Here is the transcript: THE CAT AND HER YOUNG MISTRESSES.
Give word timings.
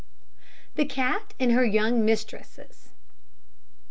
THE 0.77 0.85
CAT 0.85 1.35
AND 1.39 1.51
HER 1.51 1.63
YOUNG 1.63 2.03
MISTRESSES. 2.03 2.89